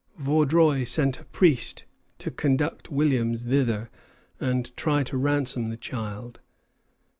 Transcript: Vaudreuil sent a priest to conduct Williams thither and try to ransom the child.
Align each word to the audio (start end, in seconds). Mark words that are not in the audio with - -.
Vaudreuil 0.17 0.83
sent 0.83 1.19
a 1.19 1.25
priest 1.25 1.85
to 2.17 2.31
conduct 2.31 2.91
Williams 2.91 3.43
thither 3.43 3.91
and 4.39 4.75
try 4.75 5.03
to 5.03 5.15
ransom 5.15 5.69
the 5.69 5.77
child. 5.77 6.39